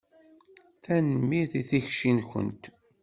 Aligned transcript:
Tanemmirt 0.83 1.53
i 1.59 1.61
tikci-nkent. 1.69 2.63